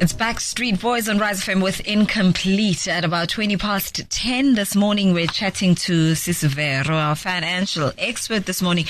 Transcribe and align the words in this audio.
It's 0.00 0.12
Backstreet 0.12 0.80
Boys 0.80 1.08
on 1.08 1.18
Rise 1.18 1.40
FM 1.40 1.60
with 1.60 1.80
Incomplete 1.80 2.86
at 2.86 3.04
about 3.04 3.30
20 3.30 3.56
past 3.56 4.08
10 4.08 4.54
this 4.54 4.76
morning. 4.76 5.12
We're 5.12 5.26
chatting 5.26 5.74
to 5.74 6.12
Sisvero, 6.12 6.90
our 6.90 7.16
financial 7.16 7.90
expert 7.98 8.46
this 8.46 8.62
morning, 8.62 8.84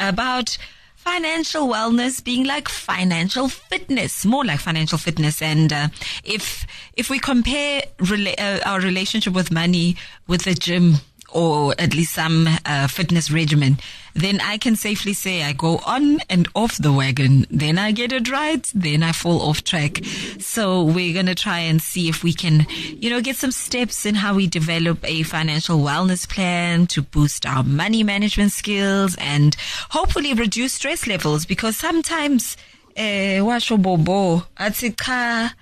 about 0.00 0.58
financial 0.96 1.68
wellness 1.68 2.22
being 2.22 2.44
like 2.44 2.68
financial 2.68 3.48
fitness, 3.48 4.24
more 4.26 4.44
like 4.44 4.58
financial 4.58 4.98
fitness. 4.98 5.40
And 5.40 5.72
uh, 5.72 5.88
if 6.24 6.66
if 6.94 7.08
we 7.08 7.20
compare 7.20 7.82
rela- 7.98 8.34
uh, 8.38 8.60
our 8.68 8.80
relationship 8.80 9.34
with 9.34 9.52
money 9.52 9.96
with 10.26 10.42
the 10.42 10.54
gym 10.54 10.94
or 11.32 11.72
at 11.78 11.94
least 11.94 12.14
some 12.14 12.48
uh, 12.64 12.88
fitness 12.88 13.30
regimen, 13.30 13.78
then 14.18 14.40
I 14.40 14.58
can 14.58 14.74
safely 14.74 15.12
say 15.12 15.42
I 15.44 15.52
go 15.52 15.78
on 15.86 16.20
and 16.28 16.48
off 16.54 16.76
the 16.76 16.92
wagon. 16.92 17.46
Then 17.50 17.78
I 17.78 17.92
get 17.92 18.12
it 18.12 18.30
right. 18.30 18.68
Then 18.74 19.02
I 19.02 19.12
fall 19.12 19.40
off 19.42 19.62
track. 19.62 20.04
So 20.40 20.82
we're 20.82 21.14
going 21.14 21.26
to 21.26 21.34
try 21.34 21.60
and 21.60 21.80
see 21.80 22.08
if 22.08 22.24
we 22.24 22.32
can, 22.32 22.66
you 22.96 23.10
know, 23.10 23.20
get 23.20 23.36
some 23.36 23.52
steps 23.52 24.04
in 24.04 24.16
how 24.16 24.34
we 24.34 24.46
develop 24.46 24.98
a 25.04 25.22
financial 25.22 25.78
wellness 25.78 26.28
plan 26.28 26.86
to 26.88 27.02
boost 27.02 27.46
our 27.46 27.62
money 27.62 28.02
management 28.02 28.52
skills 28.52 29.16
and 29.18 29.56
hopefully 29.90 30.34
reduce 30.34 30.74
stress 30.74 31.06
levels 31.06 31.46
because 31.46 31.76
sometimes, 31.76 32.56
eh, 32.96 33.38
washo 33.38 33.80
bobo, 33.80 34.42
athi 34.58 34.90
cha, 34.90 35.54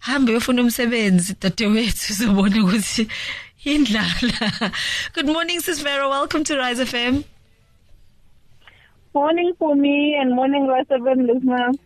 hambe 0.00 0.32
uyofuna 0.32 0.62
umsebenzi 0.62 1.34
dadewethu 1.40 2.12
uzobona 2.12 2.64
ukuthi 2.64 3.08
indlala. 3.64 4.72
Good 5.14 5.26
morning, 5.26 5.60
Sis 5.60 5.80
Vera. 5.80 6.08
Welcome 6.08 6.44
to 6.44 6.58
Rise 6.58 6.80
FM. 6.80 7.24
Morning 9.14 9.52
for 9.58 9.74
me 9.74 10.16
and 10.18 10.34
morning 10.34 10.66
rest 10.66 10.90
of 10.90 11.04
the 11.04 11.14
listeners. 11.14 11.76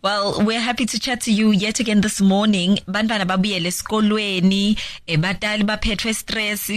Well, 0.00 0.44
we're 0.44 0.60
happy 0.60 0.86
to 0.86 0.98
chat 0.98 1.20
to 1.22 1.32
you 1.32 1.50
yet 1.50 1.80
again 1.80 2.00
this 2.02 2.20
morning. 2.20 2.78
Bantwana 2.86 3.24
babuyele 3.24 3.66
esikolweni, 3.66 4.78
eh, 5.08 5.16
batali 5.16 5.62
baphethwe 5.62 6.14
stress. 6.14 6.68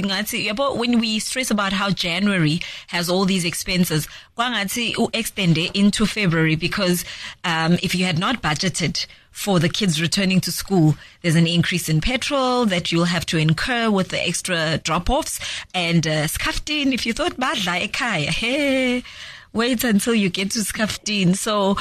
When 0.79 0.99
we 0.99 1.19
stress 1.19 1.51
about 1.51 1.73
how 1.73 1.91
January 1.91 2.61
has 2.87 3.09
all 3.09 3.25
these 3.25 3.45
expenses, 3.45 4.07
kwangathi 4.35 4.97
u-extend 4.97 5.57
it 5.57 5.75
into 5.75 6.07
February 6.07 6.55
because 6.55 7.05
um, 7.43 7.73
if 7.83 7.93
you 7.93 8.05
had 8.05 8.17
not 8.17 8.41
budgeted 8.41 9.05
for 9.31 9.59
the 9.59 9.69
kids 9.69 10.01
returning 10.01 10.39
to 10.41 10.51
school, 10.51 10.95
there's 11.21 11.35
an 11.35 11.45
increase 11.45 11.89
in 11.89 12.01
petrol 12.01 12.65
that 12.65 12.91
you'll 12.91 13.05
have 13.05 13.25
to 13.25 13.37
incur 13.37 13.89
with 13.91 14.09
the 14.09 14.27
extra 14.27 14.79
drop-offs 14.79 15.39
and 15.73 16.07
uh. 16.07 16.27
If 16.67 17.05
you 17.05 17.13
thought 17.13 17.37
badla 17.37 17.87
ekaya, 17.87 18.27
hey, 18.27 19.03
wait 19.55 19.83
until 19.83 20.13
you 20.13 20.29
get 20.29 20.51
to 20.51 20.59
skaftin. 20.59 21.35
So 21.35 21.77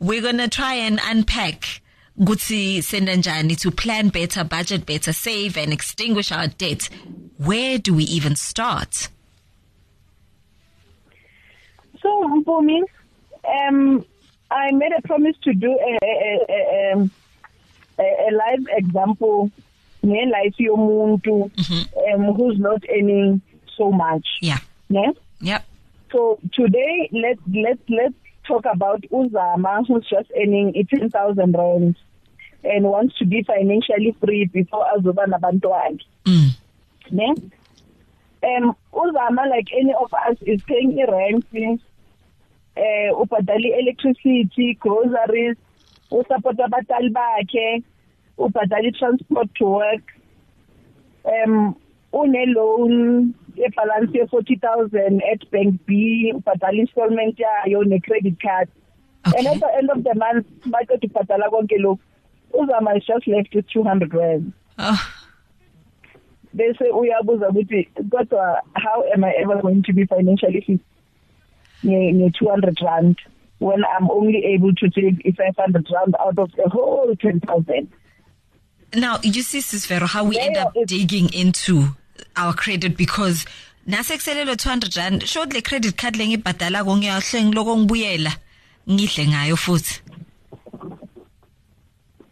we're 0.00 0.22
gonna 0.22 0.48
try 0.48 0.74
and 0.74 0.98
unpack 1.04 1.82
Gutsi 2.18 2.78
Sendanjani 2.78 3.60
to 3.60 3.70
plan 3.70 4.08
better, 4.08 4.42
budget 4.42 4.86
better, 4.86 5.12
save 5.12 5.56
and 5.56 5.72
extinguish 5.72 6.32
our 6.32 6.48
debt. 6.48 6.88
Where 7.36 7.78
do 7.78 7.94
we 7.94 8.04
even 8.04 8.34
start? 8.34 9.08
So 12.02 12.60
me, 12.62 12.82
um, 13.68 14.04
I 14.50 14.72
made 14.72 14.92
a 14.96 15.02
promise 15.02 15.36
to 15.42 15.52
do 15.52 15.70
a, 15.70 15.98
a, 16.04 16.38
a, 16.48 16.92
um, 16.92 17.10
a, 17.98 18.02
a 18.02 18.30
live 18.34 18.66
example 18.70 19.52
life 20.30 20.54
yomuntu 20.58 21.50
um, 22.14 22.34
who's 22.34 22.58
not 22.58 22.82
earning 22.90 23.42
so 23.76 23.92
much. 23.92 24.26
Yeah. 24.40 24.58
Ne? 24.88 25.12
Yep. 25.40 25.67
So 26.10 26.38
today, 26.52 27.10
let's 27.12 27.40
let's 27.46 27.82
let's 27.88 28.14
talk 28.46 28.64
about 28.64 29.02
Uzama, 29.12 29.86
who's 29.86 30.06
just 30.08 30.30
earning 30.40 30.72
ten 30.88 31.10
thousand 31.10 31.52
rand 31.52 31.96
and 32.64 32.84
wants 32.84 33.16
to 33.18 33.26
be 33.26 33.42
financially 33.42 34.16
free 34.20 34.46
before 34.46 34.86
azoba 34.96 35.26
nabantwana. 35.26 36.00
Mm. 36.24 36.56
Ne? 37.10 37.34
Um, 38.42 38.76
Uzama, 38.92 39.48
like 39.50 39.68
any 39.78 39.92
of 39.92 40.12
us, 40.14 40.36
is 40.42 40.62
paying 40.62 40.96
rent, 40.96 41.44
eh, 41.54 43.10
ubhadala 43.12 43.78
electricity, 43.78 44.74
groceries, 44.80 45.56
usupport 46.10 46.58
abatali 46.58 47.12
bakhe, 47.12 47.82
ubhadala 48.38 48.96
transport 48.98 49.54
to 49.56 49.64
work. 49.64 50.02
Um, 51.24 51.76
une 52.12 52.54
loan 52.54 53.34
yebalance 53.58 54.14
ye 54.14 54.26
40000 54.26 55.22
at 55.32 55.50
bank 55.50 55.80
B 55.86 56.32
ubhadala 56.34 56.78
installment 56.78 57.38
yayo 57.38 57.84
ne 57.84 58.00
credit 58.00 58.40
card. 58.40 58.68
Okay. 59.26 59.38
and 59.38 59.46
at 59.48 59.60
the 59.60 59.70
end 59.76 59.90
of 59.90 60.04
the 60.04 60.14
month 60.14 60.46
baqeda 60.66 61.08
ubhadala 61.08 61.50
konke 61.50 61.78
lokhu 61.78 62.00
uzama 62.52 62.96
is 62.96 63.06
just 63.06 63.26
left 63.26 63.54
with 63.54 63.66
200 63.68 64.14
rand. 64.14 64.52
Oh, 64.78 65.00
bese 66.54 66.84
uyabuza 66.84 67.48
ukuthi 67.48 67.88
kodwa 68.10 68.62
how 68.74 69.04
am 69.14 69.24
i 69.24 69.32
ever 69.42 69.60
going 69.62 69.82
to 69.82 69.92
be 69.92 70.06
financially 70.06 70.60
fit? 70.60 70.80
Ne 71.82 72.30
200 72.30 72.80
rand 72.82 73.16
when 73.58 73.84
i'm 73.84 74.10
only 74.10 74.44
able 74.54 74.72
to 74.74 74.88
take 74.88 75.22
500 75.36 75.86
rand 75.90 76.14
out 76.20 76.38
of 76.38 76.50
the 76.52 76.68
whole 76.68 77.14
10000 77.14 77.88
Now, 78.94 79.18
you 79.22 79.42
see, 79.42 79.60
Sis 79.60 79.84
Vero, 79.84 80.06
how 80.06 80.24
we 80.24 80.38
end 80.38 80.56
up 80.56 80.72
digging 80.86 81.30
into 81.34 81.88
our 82.36 82.54
credit 82.54 82.96
because 82.96 83.44
nasekuselelo 83.86 84.54
200 84.56 84.96
rand. 84.96 85.26
Short 85.26 85.52
le 85.52 85.62
credit 85.62 85.96
card 85.96 86.16
lengibhadala 86.16 86.84
ko 86.84 86.96
ngiyahle 86.96 87.44
ngiloko 87.44 87.76
ngibuyela 87.76 88.32
ngidle 88.88 89.26
ngayo 89.26 89.56
futhi. 89.56 90.00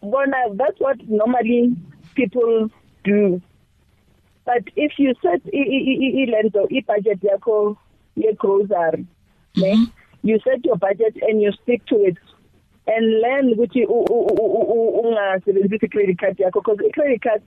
Bona 0.02 0.36
that's 0.54 0.78
what 0.80 0.96
normally 1.08 1.76
people 2.14 2.70
do. 3.04 3.40
But 4.44 4.62
if 4.76 4.92
you 4.98 5.14
set 5.22 5.42
ilento 5.52 6.68
i-budget 6.70 7.20
yakho 7.22 7.76
ye-grocery 8.16 9.06
ne 9.56 9.74
mhm. 9.74 9.92
you 10.22 10.38
set 10.44 10.64
your 10.64 10.76
budget 10.76 11.16
and 11.22 11.42
you 11.42 11.52
stick 11.62 11.84
to 11.86 11.96
it. 12.04 12.16
And 12.86 13.20
learn 13.20 13.54
ukuthi 13.54 13.86
ungasebenzisi 15.02 15.84
i-credit 15.84 16.18
card 16.18 16.36
yakho 16.38 16.60
because 16.60 16.78
i-credit 16.86 17.22
card 17.22 17.42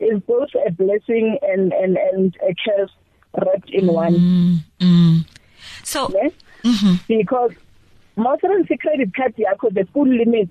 is 0.00 0.20
both 0.22 0.48
a 0.66 0.70
blessing 0.70 1.38
and 1.42 1.72
and 1.72 1.96
and 1.96 2.36
a 2.42 2.54
curse 2.64 2.90
wrapped 3.34 3.70
in 3.70 3.86
one 3.86 4.14
mm, 4.14 4.56
mm. 4.80 5.24
so 5.82 6.08
ne? 6.08 6.30
mhm 6.64 6.98
because 7.08 7.52
mawusebenzisa 8.16 8.74
i-credit 8.74 9.14
card 9.14 9.34
yakho 9.36 9.70
the 9.74 9.84
full 9.92 10.08
limit 10.08 10.48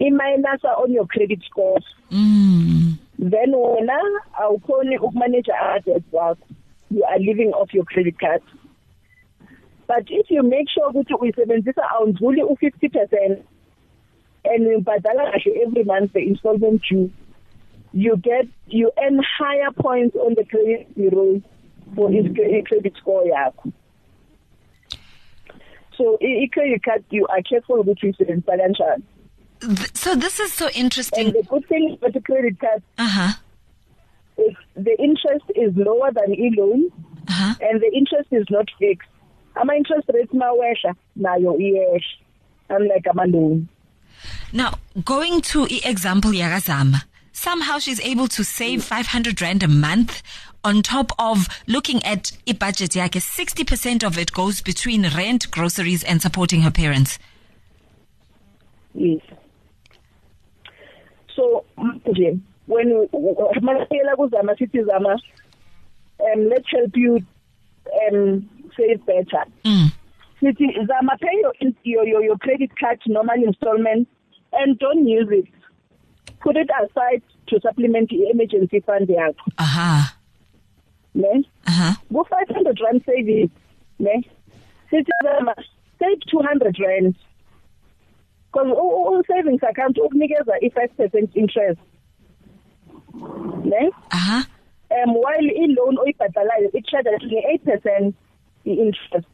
i-minusa 0.00 0.78
on 0.78 0.92
your 0.92 1.06
credit 1.06 1.42
score 1.44 1.80
mm, 2.10 2.94
then 3.18 3.52
wena 3.54 3.98
awukhoni 4.40 4.98
ukumanage 4.98 5.52
assets 5.52 6.04
wakho. 6.12 6.46
You 6.90 7.04
are 7.04 7.18
living 7.18 7.50
off 7.52 7.74
your 7.74 7.84
credit 7.84 8.18
card. 8.18 8.42
But 9.88 10.04
if 10.08 10.30
you 10.30 10.42
make 10.42 10.68
sure 10.70 10.88
ukuthi 10.90 11.14
uyisebenzisa 11.14 11.90
awundluli 11.90 12.42
u50% 12.42 13.42
and 14.44 14.66
ubhadala 14.66 15.30
kahle 15.32 15.62
every 15.62 15.84
month 15.84 16.12
the 16.12 16.20
installment 16.20 16.82
due 16.82 17.10
you 17.96 18.16
get 18.16 18.46
you 18.68 18.92
earn 19.02 19.18
higher 19.38 19.72
points 19.72 20.14
on 20.16 20.34
the 20.34 20.44
credit 20.44 20.94
bureau 20.94 21.40
for 21.94 22.10
his 22.10 22.26
credit 22.68 22.94
score 23.00 23.24
yakho 23.24 23.72
so 25.96 26.18
i-credit 26.20 26.82
card 26.84 27.04
you 27.10 27.26
are 27.26 27.42
careful 27.42 27.80
ukuthi 27.80 28.06
uyisebenzisa 28.06 28.56
kanjani 28.56 29.04
Th- 29.60 29.96
so 29.96 30.14
this 30.14 30.38
is 30.38 30.52
so 30.52 30.68
interesting. 30.74 31.26
And 31.28 31.34
the 31.34 31.42
good 31.42 31.66
thing 31.66 31.94
about 31.94 32.12
the 32.12 32.20
credit 32.20 32.60
card 32.60 32.82
uh-huh. 32.98 33.32
is 34.36 34.54
the 34.74 34.94
interest 35.02 35.46
is 35.54 35.74
lower 35.74 36.12
than 36.12 36.34
e-loan 36.34 36.92
uh-huh. 37.28 37.54
and 37.62 37.80
the 37.80 37.90
interest 38.00 38.28
is 38.32 38.44
not 38.50 38.68
fixed. 38.78 39.08
Ama 39.56 39.74
interest 39.74 40.10
rates 40.12 40.34
mawehla 40.34 40.94
nayo 41.16 41.56
iyehla. 41.58 42.00
Unlike 42.68 43.06
ama 43.10 43.24
loan 43.26 43.68
Now, 44.52 44.74
going 45.04 45.40
to 45.52 45.66
the 45.66 45.80
example 45.84 46.30
Yarazama, 46.32 47.04
somehow 47.36 47.78
she's 47.78 48.00
able 48.00 48.28
to 48.28 48.42
save 48.42 48.82
500 48.82 49.40
rand 49.42 49.62
a 49.62 49.68
month 49.68 50.22
on 50.64 50.82
top 50.82 51.12
of 51.18 51.46
looking 51.66 52.02
at 52.04 52.32
a 52.46 52.54
budget 52.54 52.92
yake 52.96 53.20
60% 53.20 54.02
of 54.02 54.16
it 54.18 54.32
goes 54.32 54.60
between 54.62 55.02
rent, 55.14 55.50
groceries 55.50 56.02
and 56.02 56.22
supporting 56.22 56.62
her 56.62 56.70
parents. 56.70 57.18
yes 58.94 59.20
so 61.36 61.64
when 62.66 62.88
masiyela 63.62 64.16
kuzama 64.16 64.56
sithi 64.58 64.82
zama 64.84 65.18
um 66.20 66.48
let's 66.48 66.70
help 66.70 66.96
you 66.96 67.20
um 68.08 68.48
save 68.76 69.04
better 69.06 69.44
Mm. 69.64 69.92
sithi 70.40 70.66
zama 70.86 71.16
pay 71.20 71.34
your 71.42 71.52
your 71.84 72.06
your, 72.08 72.22
your 72.24 72.38
credit 72.38 72.70
card 72.80 72.98
normal 73.06 73.42
installment 73.44 74.08
and 74.52 74.78
don't 74.78 75.06
use 75.06 75.28
it 75.40 75.46
put 76.46 76.56
it 76.56 76.70
aside 76.82 77.22
to 77.48 77.58
supplement 77.60 78.08
the 78.08 78.30
emergency 78.30 78.78
fund 78.86 79.08
yakho. 79.08 79.46
Aha. 79.58 80.16
ne? 81.14 81.42
Uh-huh. 81.66 81.94
go 82.12 82.24
500 82.30 82.80
rand 82.84 83.02
savings 83.06 83.50
ne? 83.98 84.14
Sithi 84.92 85.10
zama 85.24 85.54
save 85.98 86.20
200 86.30 86.78
rand. 86.84 87.16
Because 88.52 88.68
u-savings 88.68 89.62
account 89.70 89.98
ukunikeza 89.98 90.54
i-five 90.62 90.96
percent 90.96 91.30
interest. 91.34 91.80
Ne? 93.64 93.90
Aha. 94.12 94.46
Um 94.96 95.14
while 95.14 95.48
i-loan 95.64 95.98
oyibhadalayo 96.04 96.70
i-charge 96.78 97.10
twenty-eight 97.18 97.64
percent 97.64 98.14
i-interest 98.64 99.28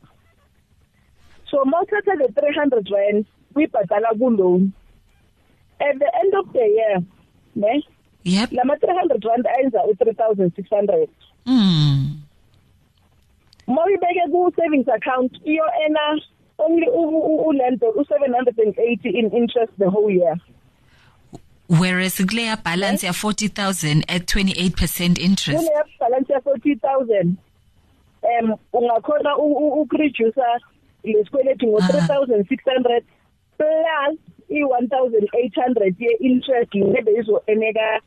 so 1.50 1.64
mawuthatha 1.72 2.16
the 2.22 2.28
three 2.40 2.54
hundred 2.60 2.88
rand 2.90 3.26
uyibhadala 3.54 4.16
ku-loan. 4.18 4.72
At 5.80 5.98
the 5.98 6.10
the 6.52 6.58
year 6.58 7.02
ne? 7.56 7.82
Yep. 8.24 8.52
Lama 8.52 8.76
300 8.76 9.24
rand 9.24 9.46
ayenza 9.46 9.78
u3600 9.82 11.08
mm 11.46 12.08
mawuyibeke 13.66 14.30
ku 14.30 14.52
savings 14.56 14.88
account 14.88 15.32
iyo 15.44 15.64
ena 15.86 16.20
only 16.58 16.86
ulento 17.46 17.86
u780 17.86 19.04
in 19.04 19.30
interest 19.36 19.72
the 19.78 19.88
whole 19.90 20.10
year. 20.10 20.36
Whereas 21.68 22.16
kuleya 22.20 22.56
balance 22.64 23.06
ya 23.06 23.12
40000 23.12 24.04
at 24.08 24.26
28% 24.26 25.18
interest. 25.18 25.68
Kune 25.68 25.70
balance 26.00 26.32
ya 26.32 26.38
40000 26.40 27.34
um 28.22 28.56
ungakhona 28.72 29.36
ukureduce 29.36 30.32
lesikweletu 31.04 31.66
ngo 31.66 31.78
3600 31.78 33.02
plus 33.56 34.18
i1800 34.60 35.94
ye 35.98 36.16
interest 36.20 36.74
lebe 36.74 37.10
izo 37.20 37.42
eneka 37.46 38.00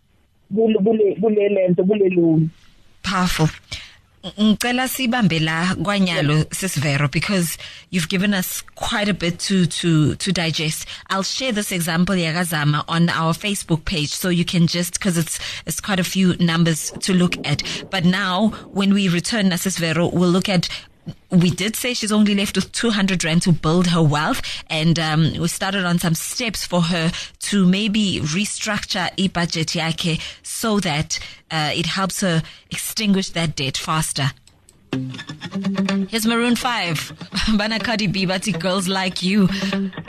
kule 0.55 2.49
powerful 3.03 3.49
ngicela 4.41 4.87
sibambe 4.87 5.39
la 5.39 5.75
kwanyalo 5.75 6.45
sisivero 6.51 7.07
because 7.11 7.57
you've 7.91 8.09
given 8.09 8.33
us 8.33 8.63
quite 8.75 9.07
a 9.07 9.13
bit 9.13 9.37
to 9.39 9.65
to 9.67 10.15
to 10.15 10.31
digest. 10.31 10.87
I'll 11.09 11.23
share 11.23 11.51
this 11.51 11.71
example 11.71 12.15
yakazama 12.15 12.83
on 12.87 13.09
our 13.09 13.33
facebook 13.33 13.85
page 13.85 14.09
so 14.09 14.29
you 14.29 14.43
can 14.43 14.65
just 14.65 14.93
because 14.93 15.17
it's 15.17 15.39
it's 15.67 15.79
quite 15.79 15.99
a 15.99 16.03
few 16.03 16.35
numbers 16.37 16.91
to 17.01 17.13
look 17.13 17.37
at. 17.45 17.61
But 17.91 18.03
now 18.03 18.47
when 18.73 18.93
we 18.93 19.09
return 19.09 19.49
nasisvero 19.49 20.11
we'll 20.11 20.29
look 20.29 20.49
at 20.49 20.69
we 21.31 21.49
did 21.49 21.75
say 21.75 21.93
she's 21.93 22.11
only 22.11 22.35
left 22.35 22.55
with 22.55 22.71
200 22.71 23.23
rand 23.23 23.41
to 23.43 23.51
build 23.51 23.87
her 23.87 24.01
wealth 24.01 24.41
and 24.69 24.97
um, 24.99 25.33
we 25.39 25.47
started 25.47 25.85
on 25.85 25.99
some 25.99 26.15
steps 26.15 26.65
for 26.65 26.81
her 26.81 27.11
to 27.39 27.65
maybe 27.65 28.19
restructure 28.21 29.09
e-budget 29.17 29.67
yake 29.69 30.19
so 30.43 30.79
that 30.79 31.19
uh, 31.51 31.71
it 31.73 31.85
helps 31.85 32.21
her 32.21 32.41
extinguish 32.71 33.29
that 33.29 33.55
debt 33.55 33.77
faster 33.77 34.31
Here's 36.09 36.25
Maroon 36.25 36.55
5. 36.55 37.29
Bana 37.57 37.79
Cardi 37.79 38.07
B, 38.07 38.25
but 38.25 38.47
girls 38.59 38.87
like 38.87 39.21
you. 39.21 39.49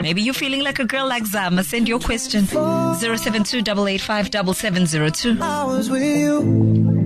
Maybe 0.01 0.21
you're 0.21 0.33
feeling 0.33 0.63
like 0.63 0.79
a 0.79 0.85
girl 0.85 1.07
like 1.07 1.25
Zama. 1.25 1.63
Send 1.63 1.89
your 1.89 1.99
question. 1.99 2.45
072 2.45 3.57
885 3.57 4.29
I 5.41 5.63
was 5.65 5.89
with 5.89 6.03
you. 6.03 6.96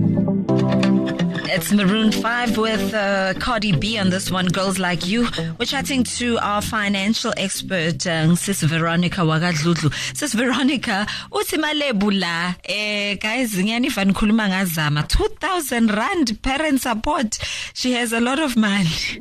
It's 1.54 1.70
Maroon 1.70 2.10
5 2.10 2.56
with 2.56 2.94
uh, 2.94 3.34
Cardi 3.34 3.72
B 3.72 3.98
on 3.98 4.08
this 4.08 4.30
one, 4.30 4.46
Girls 4.46 4.78
Like 4.78 5.06
You. 5.06 5.28
We're 5.58 5.66
chatting 5.66 6.02
to 6.04 6.38
our 6.38 6.62
financial 6.62 7.34
expert, 7.36 8.06
uh, 8.06 8.34
Sis 8.36 8.62
Veronica 8.62 9.20
Wagadludlu. 9.20 9.92
Sis 10.16 10.32
Veronica, 10.32 11.06
uthi 11.30 11.58
malebu 11.58 12.18
la, 12.18 12.54
eh, 12.64 13.16
guys, 13.16 13.54
ngiyani 13.54 13.90
fan 13.90 14.14
khuluma 14.14 14.48
ngazama. 14.48 15.06
2,000 15.06 15.94
rand 15.94 16.40
parent 16.42 16.80
support. 16.80 17.38
She 17.74 17.92
has 17.92 18.14
a 18.14 18.20
lot 18.20 18.38
of 18.38 18.56
money. 18.56 19.20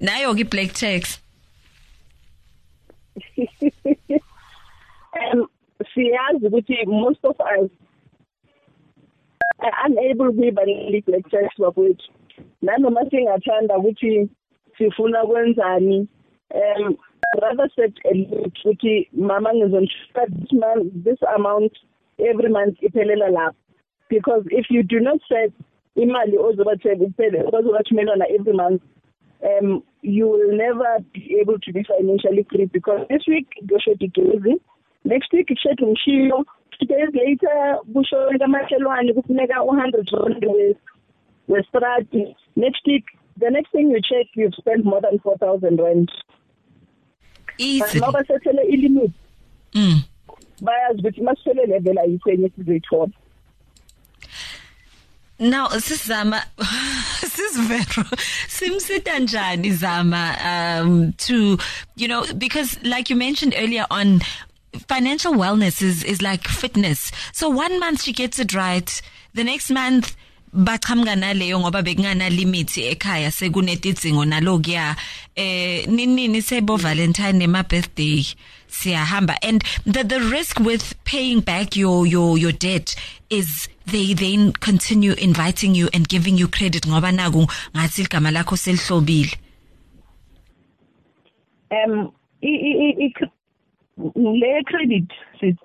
Nayo 0.00 0.34
ki 0.34 0.44
black 0.44 0.72
checks. 0.72 1.20
um 5.20 5.46
siyazi 5.94 6.46
ukuthi 6.46 6.86
most 6.86 7.22
of 7.22 7.36
us 7.40 7.70
unable 9.86 10.28
ukuyiba 10.28 10.64
lectures 11.06 11.52
bakwethu 11.58 12.12
nanoma 12.62 13.10
singathanda 13.10 13.78
ukuthi 13.78 14.28
sifuna 14.78 15.26
kwenzani 15.26 16.08
um 16.50 16.96
rather 17.42 17.70
set 17.76 17.92
a 18.04 18.12
limit 18.14 18.58
ukuthi 18.64 19.08
mama 19.12 19.54
ngizonishaya 19.54 20.26
this 20.26 20.52
month 20.52 21.04
this 21.04 21.22
amount 21.22 21.72
every 22.18 22.48
month 22.48 22.82
iphelela 22.82 23.28
lapho 23.28 23.56
because 24.08 24.44
if 24.50 24.70
you 24.70 24.82
do 24.82 25.00
not 25.00 25.20
set 25.28 25.52
imali 25.96 26.38
ozobathumelana 26.38 28.28
every 28.28 28.52
month 28.52 28.82
um 29.42 29.82
you 30.04 30.28
will 30.28 30.56
never 30.56 30.98
be 31.12 31.38
able 31.40 31.58
to 31.58 31.72
be 31.72 31.82
financially 31.82 32.46
free. 32.50 32.66
Because 32.66 33.06
this 33.08 33.26
week 33.26 33.46
kuyoshota 33.68 34.04
igezi 34.04 34.60
next 35.04 35.32
week 35.32 35.48
kushota 35.48 35.86
umshiyo 35.86 36.46
days 36.80 37.08
later 37.14 37.78
kushoneka 37.92 38.44
amakhelwane 38.44 39.12
kufuneka 39.12 39.62
u-hundred 39.62 40.10
rand 40.10 40.76
westrati 41.48 42.36
next 42.56 42.86
week 42.86 43.04
the 43.38 43.50
next 43.50 43.70
thing 43.72 43.90
you 43.90 44.00
check 44.00 44.26
you've 44.34 44.54
spent 44.54 44.84
more 44.84 45.00
than 45.00 45.18
four 45.18 45.38
thousand 45.38 45.80
rand. 45.80 46.10
Ma 48.00 48.12
basethele 48.12 48.62
ilimit. 48.68 49.10
Mm. 49.74 50.02
bayazi 50.60 51.00
ukuthi 51.00 51.20
masithole 51.22 51.66
level 51.66 51.98
ayikho 51.98 52.30
enye 52.30 52.48
sizoyithola 52.48 53.12
Now 55.38 55.68
sisizama 55.68 56.42
sisivero 57.34 58.06
simsita 58.48 59.18
njani 59.18 59.72
zama 59.72 60.36
um 60.44 61.12
to 61.12 61.58
you 61.96 62.08
know 62.08 62.24
because 62.38 62.78
like 62.82 63.10
you 63.10 63.16
mentioned 63.16 63.54
earlier 63.54 63.86
on 63.90 64.20
financial 64.88 65.32
wellness 65.32 65.82
is 65.82 66.04
is 66.04 66.22
like 66.22 66.48
fitness. 66.48 67.12
So 67.32 67.48
one 67.48 67.78
month 67.80 68.02
she 68.02 68.12
gets 68.12 68.38
it 68.38 68.54
right 68.54 69.02
the 69.34 69.44
next 69.44 69.70
month 69.70 70.16
baqhamuka 70.54 71.16
naleyo 71.16 71.60
ngoba 71.60 71.82
bekungana 71.82 72.30
limit 72.30 72.68
ekhaya 72.68 73.30
sekunetidzingo 73.30 74.24
nalokuya 74.24 74.96
eh 75.36 75.86
ninini 75.86 76.42
sebo 76.42 76.76
valentine 76.76 77.38
nema 77.38 77.68
birthday 77.68 78.24
siyahamba. 78.68 79.36
And 79.42 79.64
the 79.84 80.04
the 80.04 80.20
risk 80.20 80.60
with 80.60 80.94
paying 81.04 81.40
back 81.40 81.76
your 81.76 82.06
your 82.06 82.38
your 82.38 82.52
debt 82.52 82.94
is 83.30 83.68
they 83.86 84.14
then 84.14 84.52
continue 84.52 85.12
inviting 85.12 85.74
you 85.74 85.88
and 85.92 86.08
giving 86.08 86.36
you 86.38 86.48
credit 86.48 86.84
ngoba 86.86 87.12
naku 87.12 87.46
ngathi 87.74 88.02
igama 88.02 88.30
lakho 88.30 88.56
selihlobile. 88.56 89.34
Um 91.70 92.12
le 93.96 94.62
credit 94.64 95.12
sis 95.40 95.56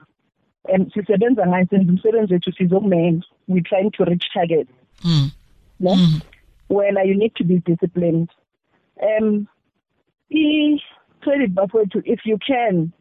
um 0.74 0.89
sisebenza 0.91 1.48
ngayo 1.48 1.65
senza 1.69 1.91
umsebenzi 1.91 2.33
wethu 2.33 2.51
sizokumena 2.51 3.24
we're 3.48 3.63
trying 3.63 3.89
to 3.91 4.05
reach 4.05 4.29
target 4.33 4.67
mm. 5.03 5.31
no? 5.79 5.95
Wena 6.69 7.03
you 7.03 7.15
need 7.15 7.33
to 7.36 7.43
be 7.43 7.59
disciplined. 7.59 8.29
Um 9.01 9.48
i-credit 10.29 11.53
bafowethu 11.55 12.01
if 12.05 12.25
you 12.25 12.38
can 12.38 12.91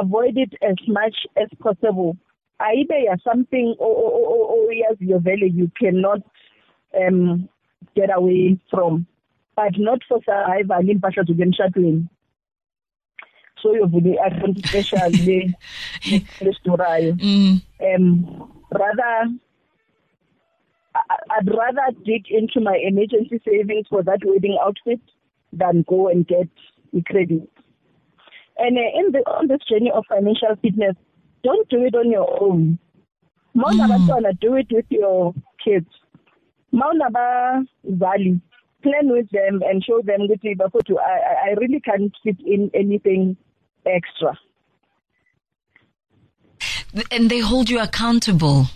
avoid 0.00 0.36
it 0.36 0.52
as 0.62 0.76
much 0.88 1.26
as 1.36 1.48
possible. 1.58 2.16
Ayibe 2.58 3.04
ya 3.04 3.16
something 3.24 3.76
oyaziyo 3.78 5.18
vele 5.18 5.46
you 5.46 5.70
cannot 5.80 6.22
um 7.00 7.48
get 7.94 8.10
away 8.10 8.58
from. 8.70 9.06
But 9.56 9.78
not 9.78 10.04
for 10.08 10.20
survival 10.24 10.88
impahla 10.88 11.24
zokuya 11.24 11.46
emshadweni 11.46 12.04
so 13.62 13.74
yovule 13.74 14.12
i-account 14.18 14.58
special 14.66 15.10
le 15.26 15.38
lesidurayo 16.44 17.12
Mm. 17.20 17.60
um 17.94 18.52
rather 18.70 19.28
I'd 21.36 21.48
rather 21.48 21.86
dig 22.04 22.24
into 22.30 22.60
my 22.60 22.76
emergency 22.82 23.40
savings 23.44 23.86
for 23.88 24.02
that 24.02 24.18
wedding 24.24 24.58
outfit 24.60 25.00
than 25.52 25.84
go 25.88 26.08
and 26.08 26.26
get 26.26 26.48
the 26.92 27.02
credit. 27.02 27.48
And 28.58 28.76
uh, 28.76 28.90
in 28.98 29.12
the 29.12 29.20
on 29.30 29.46
this 29.46 29.60
journey 29.68 29.90
of 29.94 30.04
financial 30.08 30.56
fitness, 30.60 30.96
don't 31.44 31.68
do 31.68 31.84
it 31.84 31.94
on 31.94 32.10
your 32.10 32.42
own. 32.42 32.78
Mawuna 33.56 33.86
bantwana, 33.88 34.38
do 34.40 34.54
it 34.56 34.66
with 34.70 34.84
your 34.90 35.32
kids. 35.64 35.86
Mawuna 36.74 37.08
bazali, 37.14 38.40
plan 38.82 39.08
with 39.12 39.30
them 39.30 39.62
and 39.64 39.84
show 39.84 40.00
them 40.02 40.22
I 40.22 41.02
I- 41.04 41.50
I 41.50 41.50
really 41.60 41.80
can't 41.80 42.12
fit 42.24 42.36
in 42.44 42.70
anything 42.74 43.36
extra. 43.86 44.38
and 47.10 47.30
they 47.30 47.40
hold 47.40 47.70
you 47.70 47.80
accountable 47.80 48.66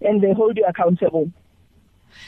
And 0.00 0.22
they 0.22 0.32
hold 0.32 0.56
you 0.56 0.64
accountable. 0.68 1.30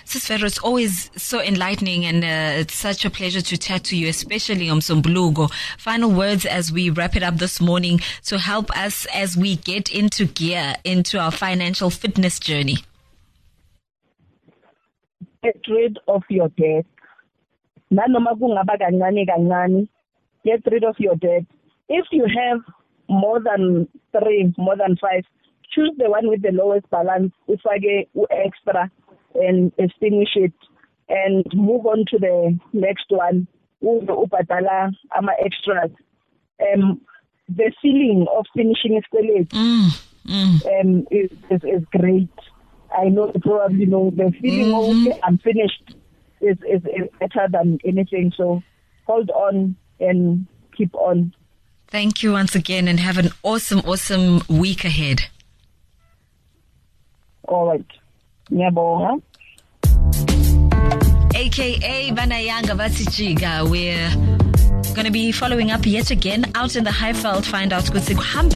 Sis 0.04 0.26
Vero, 0.28 0.46
it's 0.46 0.58
always 0.58 1.10
so 1.16 1.40
enlightening 1.40 2.04
and 2.04 2.24
uh, 2.24 2.60
it's 2.60 2.74
such 2.74 3.04
a 3.04 3.10
pleasure 3.10 3.40
to 3.42 3.56
chat 3.58 3.84
to 3.84 3.96
you, 3.96 4.08
especially 4.08 4.68
on 4.68 4.80
Sombulugo. 4.80 5.50
Final 5.78 6.10
words 6.10 6.44
as 6.46 6.72
we 6.72 6.90
wrap 6.90 7.16
it 7.16 7.22
up 7.22 7.36
this 7.36 7.60
morning 7.60 8.00
to 8.24 8.38
help 8.38 8.70
us 8.76 9.06
as 9.14 9.36
we 9.36 9.56
get 9.56 9.90
into 9.90 10.24
gear 10.26 10.74
into 10.84 11.18
our 11.18 11.30
financial 11.30 11.90
fitness 11.90 12.38
journey. 12.38 12.78
get 15.42 15.60
rid 15.68 15.98
of 16.08 16.22
your 16.28 16.48
debt 16.48 16.86
nanoma 17.90 18.34
kungaba 18.34 18.76
kancane 18.78 19.26
kancane 19.26 19.88
get 20.44 20.60
rid 20.70 20.84
of 20.84 20.96
your 20.98 21.16
debt 21.16 21.44
if 21.88 22.06
you 22.10 22.24
have 22.26 22.60
more 23.08 23.40
than 23.40 23.88
three, 24.12 24.52
more 24.58 24.76
than 24.76 24.96
five, 25.00 25.24
choose 25.74 25.92
the 25.96 26.10
one 26.10 26.28
with 26.28 26.42
the 26.42 26.52
lowest 26.52 26.88
balance, 26.90 27.32
ufake 27.48 28.06
extra 28.30 28.90
and 29.34 29.72
extinguish 29.78 30.36
it 30.36 30.52
and 31.08 31.44
move 31.54 31.86
on 31.86 32.04
to 32.10 32.18
the 32.18 32.58
next 32.72 33.06
one. 33.08 33.46
Uze 33.82 34.06
ubhadala 34.08 34.92
ama 35.16 35.32
extras. 35.44 35.90
Um 36.60 37.00
the 37.48 37.72
feeling 37.80 38.26
of 38.36 38.44
finishing 38.54 39.00
isikweleti 39.00 39.48
Mm, 39.54 39.92
mm. 40.28 40.60
um 40.80 41.06
is, 41.10 41.30
is 41.50 41.62
is 41.64 41.82
great. 41.92 42.30
I 42.92 43.08
know 43.08 43.30
you 43.34 43.40
probably 43.40 43.86
know 43.86 44.10
the 44.10 44.32
feeling 44.40 44.68
Mhm. 44.68 44.74
of 44.74 44.96
okay, 44.96 45.14
I'm 45.22 45.38
finished 45.38 45.94
is, 46.40 46.56
is 46.68 46.82
is 46.84 47.08
better 47.20 47.48
than 47.50 47.78
anything. 47.84 48.32
So 48.36 48.62
hold 49.06 49.30
on 49.30 49.76
and 50.00 50.46
keep 50.76 50.94
on. 50.94 51.34
Thank 51.88 52.22
you 52.22 52.32
once 52.32 52.54
again 52.54 52.86
and 52.86 53.00
have 53.00 53.18
an 53.18 53.30
awesome, 53.42 53.80
awesome 53.80 54.42
week 54.48 54.84
ahead. 54.84 55.22
All 57.44 57.66
right. 57.66 57.86
Ngiyabonga. 58.50 59.22
AKA 61.34 62.10
Banayanga 62.12 62.74
Vatichiga. 62.76 63.68
We're 63.70 64.10
going 64.94 65.06
to 65.06 65.10
be 65.10 65.32
following 65.32 65.70
up 65.70 65.86
yet 65.86 66.10
again 66.10 66.44
out 66.54 66.76
in 66.76 66.84
the 66.84 66.90
high 66.90 67.12
Highveld. 67.12 67.44
Find 67.46 67.72
out 67.72 67.90
good 67.90 68.02